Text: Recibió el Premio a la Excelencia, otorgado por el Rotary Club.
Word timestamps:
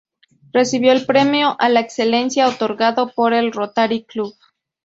Recibió 0.51 0.93
el 0.93 1.05
Premio 1.05 1.55
a 1.59 1.69
la 1.69 1.79
Excelencia, 1.79 2.47
otorgado 2.49 3.13
por 3.13 3.35
el 3.35 3.51
Rotary 3.51 4.03
Club. 4.03 4.33